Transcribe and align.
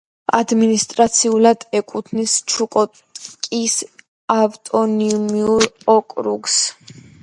ადმინისტრაციულად 0.35 1.65
ეკუთვნის 1.81 2.35
ჩუკოტკის 2.55 3.79
ავტონომიურ 4.41 5.73
ოკრუგს. 6.01 6.63